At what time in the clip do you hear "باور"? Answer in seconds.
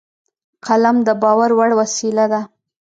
1.21-1.49